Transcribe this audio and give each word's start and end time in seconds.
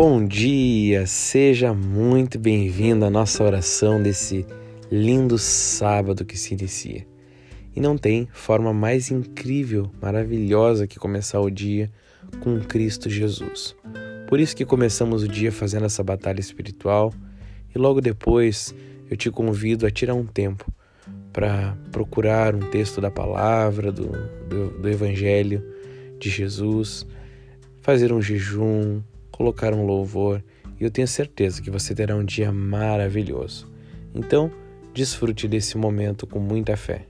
Bom 0.00 0.24
dia, 0.24 1.08
seja 1.08 1.74
muito 1.74 2.38
bem-vindo 2.38 3.04
à 3.04 3.10
nossa 3.10 3.42
oração 3.42 4.00
desse 4.00 4.46
lindo 4.88 5.36
sábado 5.38 6.24
que 6.24 6.38
se 6.38 6.54
inicia. 6.54 7.04
E 7.74 7.80
não 7.80 7.98
tem 7.98 8.28
forma 8.32 8.72
mais 8.72 9.10
incrível, 9.10 9.90
maravilhosa 10.00 10.86
que 10.86 11.00
começar 11.00 11.40
o 11.40 11.50
dia 11.50 11.90
com 12.38 12.60
Cristo 12.60 13.10
Jesus. 13.10 13.74
Por 14.28 14.38
isso 14.38 14.54
que 14.54 14.64
começamos 14.64 15.24
o 15.24 15.28
dia 15.28 15.50
fazendo 15.50 15.86
essa 15.86 16.04
batalha 16.04 16.38
espiritual 16.38 17.12
e 17.74 17.76
logo 17.76 18.00
depois 18.00 18.72
eu 19.10 19.16
te 19.16 19.32
convido 19.32 19.84
a 19.84 19.90
tirar 19.90 20.14
um 20.14 20.24
tempo 20.24 20.72
para 21.32 21.76
procurar 21.90 22.54
um 22.54 22.70
texto 22.70 23.00
da 23.00 23.10
palavra, 23.10 23.90
do, 23.90 24.12
do, 24.48 24.78
do 24.80 24.88
Evangelho 24.88 25.60
de 26.20 26.30
Jesus, 26.30 27.04
fazer 27.82 28.12
um 28.12 28.22
jejum, 28.22 29.02
colocar 29.38 29.72
um 29.72 29.86
louvor 29.86 30.44
e 30.80 30.82
eu 30.82 30.90
tenho 30.90 31.06
certeza 31.06 31.62
que 31.62 31.70
você 31.70 31.94
terá 31.94 32.16
um 32.16 32.24
dia 32.24 32.50
maravilhoso. 32.50 33.70
Então, 34.12 34.50
desfrute 34.92 35.46
desse 35.46 35.78
momento 35.78 36.26
com 36.26 36.40
muita 36.40 36.76
fé. 36.76 37.06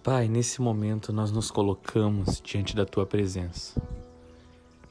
Pai, 0.00 0.28
nesse 0.28 0.62
momento 0.62 1.12
nós 1.12 1.32
nos 1.32 1.50
colocamos 1.50 2.40
diante 2.40 2.76
da 2.76 2.86
tua 2.86 3.04
presença 3.04 3.82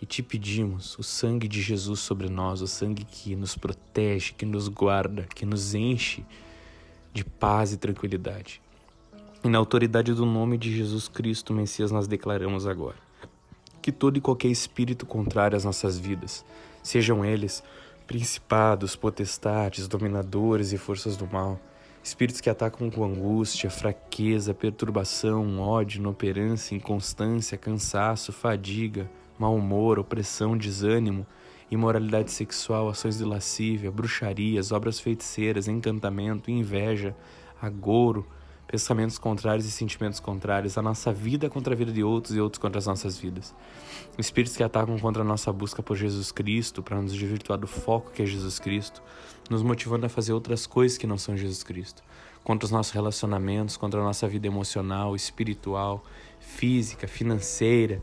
e 0.02 0.06
te 0.06 0.22
pedimos 0.22 0.98
o 1.00 1.04
sangue 1.04 1.48
de 1.48 1.62
Jesus 1.62 2.02
sobre 2.02 2.28
nós, 2.28 2.62
o 2.62 2.68
sangue 2.68 3.06
que 3.06 3.38
nos 3.38 3.56
protege, 3.56 4.34
que 4.34 4.46
nos 4.46 4.68
guarda, 4.68 5.28
que 5.34 5.46
nos 5.46 5.74
enche 5.74 6.26
de 7.14 7.24
paz 7.24 7.72
e 7.72 7.78
tranquilidade. 7.78 8.62
E 9.44 9.50
na 9.50 9.58
autoridade 9.58 10.14
do 10.14 10.24
nome 10.24 10.56
de 10.56 10.72
Jesus 10.72 11.08
Cristo, 11.08 11.52
Messias, 11.52 11.92
nós 11.92 12.08
declaramos 12.08 12.68
agora. 12.68 12.98
Que 13.82 13.92
todo 13.92 14.18
e 14.18 14.22
qualquer 14.22 14.50
espírito 14.50 15.04
contrário 15.04 15.58
às 15.58 15.66
nossas 15.66 15.98
vidas, 15.98 16.46
sejam 16.84 17.26
eles 17.26 17.64
principados, 18.06 18.96
potestades, 18.96 19.88
dominadores 19.88 20.74
e 20.74 20.78
forças 20.78 21.18
do 21.18 21.26
mal, 21.26 21.60
espíritos 22.04 22.40
que 22.40 22.52
atacam 22.52 22.92
com 22.92 23.04
angústia, 23.04 23.72
fraqueza, 23.72 24.54
perturbação, 24.54 25.60
ódio, 25.60 26.00
inoperância, 26.00 26.76
inconstância, 26.76 27.58
cansaço, 27.58 28.32
fadiga, 28.32 29.10
mau 29.40 29.56
humor, 29.56 29.98
opressão, 29.98 30.56
desânimo, 30.56 31.26
imoralidade 31.72 32.30
sexual, 32.30 32.90
ações 32.90 33.18
de 33.18 33.24
lascívia, 33.24 33.90
bruxarias, 33.90 34.72
obras 34.72 35.00
feiticeiras, 35.00 35.68
encantamento, 35.68 36.52
inveja, 36.52 37.16
agouro, 37.60 38.28
pensamentos 38.72 39.18
contrários 39.18 39.66
e 39.66 39.72
sentimentos 39.72 40.22
contrários, 40.22 40.78
a 40.78 40.82
nossa 40.82 41.12
vida 41.12 41.50
contra 41.50 41.74
a 41.74 41.78
vida 41.78 41.92
de 41.92 42.02
outros 42.02 42.38
e 42.38 42.40
outros 42.40 42.58
contra 42.58 42.80
as 42.80 42.88
nossas 42.88 43.18
vidas. 43.18 43.54
Espíritos 44.18 44.56
que 44.56 44.64
atacam 44.64 44.98
contra 44.98 45.24
a 45.24 45.26
nossa 45.26 45.52
busca 45.52 45.84
por 45.84 45.98
Jesus 45.98 46.32
Cristo, 46.32 46.82
para 46.82 47.02
nos 47.02 47.14
desvirtuar 47.14 47.60
do 47.60 47.68
foco 47.68 48.12
que 48.12 48.24
é 48.24 48.26
Jesus 48.26 48.60
Cristo, 48.60 49.04
nos 49.50 49.62
motivando 49.62 50.06
a 50.06 50.10
fazer 50.10 50.32
outras 50.32 50.66
coisas 50.66 50.98
que 50.98 51.06
não 51.06 51.18
são 51.18 51.36
Jesus 51.36 51.64
Cristo. 51.64 52.02
Contra 52.46 52.66
os 52.66 52.72
nossos 52.72 52.94
relacionamentos, 52.94 53.76
contra 53.76 54.00
a 54.00 54.04
nossa 54.04 54.26
vida 54.26 54.48
emocional, 54.48 55.18
espiritual, 55.18 56.06
física, 56.40 57.10
financeira, 57.10 58.02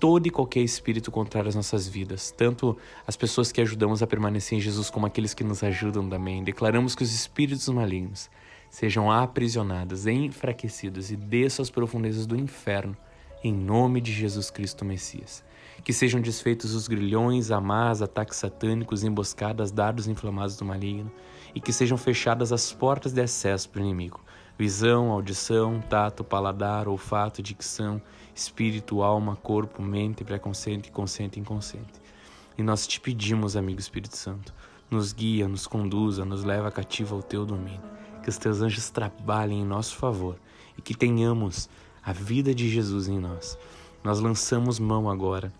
todo 0.00 0.26
e 0.26 0.30
qualquer 0.30 0.60
espírito 0.60 1.12
contrário 1.12 1.48
às 1.48 1.54
nossas 1.54 1.86
vidas, 1.86 2.32
tanto 2.36 2.76
as 3.06 3.16
pessoas 3.16 3.52
que 3.52 3.60
ajudamos 3.60 4.02
a 4.02 4.08
permanecer 4.08 4.58
em 4.58 4.60
Jesus 4.60 4.90
como 4.90 5.06
aqueles 5.06 5.34
que 5.34 5.44
nos 5.44 5.62
ajudam 5.62 6.08
também. 6.08 6.42
Declaramos 6.42 6.96
que 6.96 7.04
os 7.04 7.14
espíritos 7.14 7.68
malignos 7.68 8.28
sejam 8.70 9.10
aprisionados, 9.10 10.06
enfraquecidos 10.06 11.10
e 11.10 11.16
desçam 11.16 11.64
às 11.64 11.70
profundezas 11.70 12.24
do 12.24 12.36
inferno, 12.36 12.96
em 13.42 13.52
nome 13.52 14.00
de 14.00 14.12
Jesus 14.12 14.48
Cristo 14.48 14.84
Messias. 14.84 15.42
Que 15.82 15.92
sejam 15.92 16.20
desfeitos 16.20 16.74
os 16.74 16.86
grilhões, 16.86 17.50
amarras, 17.50 18.00
ataques 18.00 18.38
satânicos, 18.38 19.02
emboscadas, 19.02 19.72
dardos 19.72 20.06
inflamados 20.06 20.56
do 20.56 20.64
maligno, 20.64 21.10
e 21.52 21.60
que 21.60 21.72
sejam 21.72 21.98
fechadas 21.98 22.52
as 22.52 22.72
portas 22.72 23.12
de 23.12 23.20
acesso 23.20 23.68
para 23.68 23.80
o 23.80 23.84
inimigo. 23.84 24.20
Visão, 24.56 25.10
audição, 25.10 25.80
tato, 25.80 26.22
paladar, 26.22 26.86
olfato, 26.86 27.42
dicção, 27.42 28.00
espírito, 28.34 29.02
alma, 29.02 29.34
corpo, 29.34 29.82
mente, 29.82 30.22
preconceito, 30.22 30.92
consciente 30.92 31.38
e 31.38 31.40
inconsciente. 31.40 32.00
E 32.56 32.62
nós 32.62 32.86
te 32.86 33.00
pedimos, 33.00 33.56
amigo 33.56 33.80
Espírito 33.80 34.16
Santo, 34.16 34.54
nos 34.90 35.12
guia, 35.12 35.48
nos 35.48 35.66
conduza, 35.66 36.24
nos 36.26 36.44
leva 36.44 36.70
cativo 36.70 37.16
ao 37.16 37.22
teu 37.22 37.46
domínio 37.46 37.99
que 38.20 38.28
os 38.28 38.38
teus 38.38 38.60
anjos 38.60 38.90
trabalhem 38.90 39.62
em 39.62 39.64
nosso 39.64 39.96
favor 39.96 40.36
e 40.76 40.82
que 40.82 40.94
tenhamos 40.94 41.68
a 42.02 42.12
vida 42.12 42.54
de 42.54 42.68
Jesus 42.68 43.08
em 43.08 43.18
nós. 43.18 43.58
Nós 44.02 44.20
lançamos 44.20 44.78
mão 44.78 45.10
agora 45.10 45.52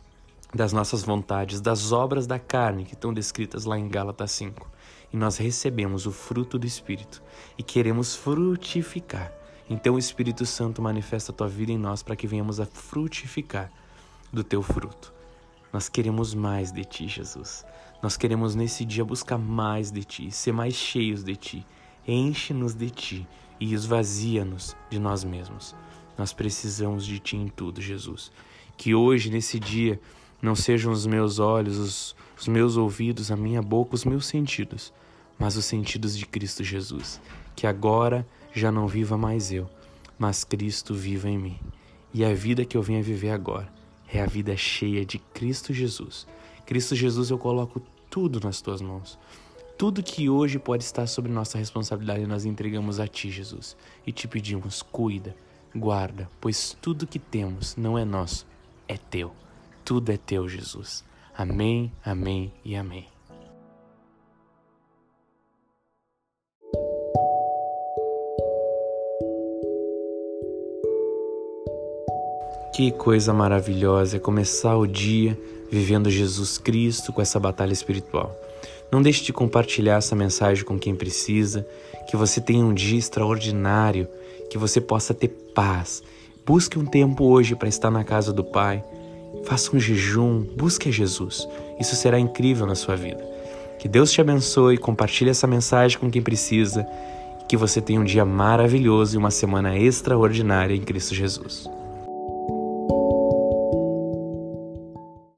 das 0.54 0.72
nossas 0.72 1.02
vontades, 1.02 1.60
das 1.60 1.92
obras 1.92 2.26
da 2.26 2.38
carne 2.38 2.84
que 2.84 2.94
estão 2.94 3.12
descritas 3.12 3.64
lá 3.64 3.78
em 3.78 3.88
Gálatas 3.88 4.32
5. 4.32 4.68
E 5.12 5.16
nós 5.16 5.36
recebemos 5.36 6.06
o 6.06 6.12
fruto 6.12 6.58
do 6.58 6.66
Espírito 6.66 7.22
e 7.58 7.62
queremos 7.62 8.14
frutificar. 8.14 9.32
Então 9.68 9.94
o 9.94 9.98
Espírito 9.98 10.44
Santo 10.46 10.82
manifesta 10.82 11.32
a 11.32 11.34
tua 11.34 11.48
vida 11.48 11.72
em 11.72 11.78
nós 11.78 12.02
para 12.02 12.16
que 12.16 12.26
venhamos 12.26 12.60
a 12.60 12.66
frutificar 12.66 13.70
do 14.32 14.42
teu 14.42 14.62
fruto. 14.62 15.12
Nós 15.72 15.88
queremos 15.88 16.34
mais 16.34 16.72
de 16.72 16.84
ti, 16.84 17.06
Jesus. 17.06 17.64
Nós 18.02 18.16
queremos 18.16 18.54
nesse 18.54 18.84
dia 18.84 19.04
buscar 19.04 19.38
mais 19.38 19.90
de 19.90 20.02
ti, 20.02 20.30
ser 20.30 20.52
mais 20.52 20.74
cheios 20.74 21.22
de 21.22 21.36
ti 21.36 21.66
Enche-nos 22.06 22.74
de 22.74 22.90
ti 22.90 23.28
e 23.58 23.74
esvazia-nos 23.74 24.76
de 24.88 24.98
nós 24.98 25.22
mesmos. 25.22 25.74
Nós 26.16 26.32
precisamos 26.32 27.06
de 27.06 27.18
ti 27.18 27.36
em 27.36 27.48
tudo, 27.48 27.80
Jesus. 27.80 28.32
Que 28.76 28.94
hoje, 28.94 29.30
nesse 29.30 29.58
dia, 29.58 30.00
não 30.40 30.54
sejam 30.54 30.92
os 30.92 31.06
meus 31.06 31.38
olhos, 31.38 31.76
os, 31.76 32.16
os 32.38 32.48
meus 32.48 32.76
ouvidos, 32.76 33.30
a 33.30 33.36
minha 33.36 33.60
boca, 33.60 33.94
os 33.94 34.04
meus 34.04 34.26
sentidos, 34.26 34.92
mas 35.38 35.56
os 35.56 35.64
sentidos 35.64 36.16
de 36.16 36.26
Cristo 36.26 36.64
Jesus. 36.64 37.20
Que 37.54 37.66
agora 37.66 38.26
já 38.52 38.72
não 38.72 38.88
viva 38.88 39.16
mais 39.16 39.52
eu, 39.52 39.68
mas 40.18 40.44
Cristo 40.44 40.94
viva 40.94 41.28
em 41.28 41.38
mim. 41.38 41.58
E 42.12 42.24
a 42.24 42.34
vida 42.34 42.64
que 42.64 42.76
eu 42.76 42.82
venho 42.82 43.00
a 43.00 43.02
viver 43.02 43.30
agora 43.30 43.72
é 44.12 44.20
a 44.20 44.26
vida 44.26 44.56
cheia 44.56 45.04
de 45.04 45.18
Cristo 45.18 45.72
Jesus. 45.72 46.26
Cristo 46.66 46.94
Jesus, 46.94 47.30
eu 47.30 47.38
coloco 47.38 47.80
tudo 48.08 48.40
nas 48.40 48.60
tuas 48.60 48.80
mãos. 48.80 49.18
Tudo 49.80 50.02
que 50.02 50.28
hoje 50.28 50.58
pode 50.58 50.84
estar 50.84 51.06
sobre 51.06 51.32
nossa 51.32 51.56
responsabilidade 51.56 52.26
nós 52.26 52.44
entregamos 52.44 53.00
a 53.00 53.08
Ti, 53.08 53.30
Jesus, 53.30 53.74
e 54.06 54.12
te 54.12 54.28
pedimos, 54.28 54.82
cuida, 54.82 55.34
guarda, 55.74 56.28
pois 56.38 56.76
tudo 56.82 57.06
que 57.06 57.18
temos 57.18 57.76
não 57.76 57.98
é 57.98 58.04
nosso, 58.04 58.46
é 58.86 58.98
Teu. 58.98 59.32
Tudo 59.82 60.12
é 60.12 60.18
Teu, 60.18 60.46
Jesus. 60.46 61.02
Amém, 61.34 61.90
amém 62.04 62.52
e 62.62 62.76
amém. 62.76 63.06
Que 72.74 72.92
coisa 72.92 73.32
maravilhosa 73.32 74.18
é 74.18 74.20
começar 74.20 74.76
o 74.76 74.86
dia 74.86 75.40
vivendo 75.70 76.10
Jesus 76.10 76.58
Cristo 76.58 77.14
com 77.14 77.22
essa 77.22 77.40
batalha 77.40 77.72
espiritual. 77.72 78.36
Não 78.92 79.00
deixe 79.00 79.22
de 79.22 79.32
compartilhar 79.32 79.96
essa 79.96 80.16
mensagem 80.16 80.64
com 80.64 80.78
quem 80.78 80.94
precisa, 80.94 81.66
que 82.08 82.16
você 82.16 82.40
tenha 82.40 82.64
um 82.64 82.74
dia 82.74 82.98
extraordinário, 82.98 84.08
que 84.50 84.58
você 84.58 84.80
possa 84.80 85.14
ter 85.14 85.28
paz. 85.54 86.02
Busque 86.44 86.78
um 86.78 86.84
tempo 86.84 87.24
hoje 87.24 87.54
para 87.54 87.68
estar 87.68 87.90
na 87.90 88.02
casa 88.02 88.32
do 88.32 88.42
Pai. 88.42 88.82
Faça 89.44 89.74
um 89.74 89.78
jejum, 89.78 90.40
busque 90.56 90.88
a 90.88 90.92
Jesus. 90.92 91.46
Isso 91.78 91.94
será 91.94 92.18
incrível 92.18 92.66
na 92.66 92.74
sua 92.74 92.96
vida. 92.96 93.24
Que 93.78 93.88
Deus 93.88 94.10
te 94.10 94.20
abençoe, 94.20 94.76
compartilhe 94.76 95.30
essa 95.30 95.46
mensagem 95.46 95.98
com 95.98 96.10
quem 96.10 96.20
precisa. 96.20 96.84
Que 97.48 97.56
você 97.56 97.80
tenha 97.80 98.00
um 98.00 98.04
dia 98.04 98.24
maravilhoso 98.24 99.14
e 99.14 99.18
uma 99.18 99.30
semana 99.30 99.78
extraordinária 99.78 100.74
em 100.74 100.82
Cristo 100.82 101.14
Jesus. 101.14 101.68